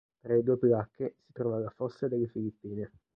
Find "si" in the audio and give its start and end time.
1.21-1.31